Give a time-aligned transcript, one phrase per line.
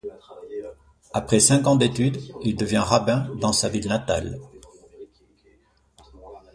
[1.13, 4.39] Après cinq ans d'études, il devient rabbin dans sa ville natale.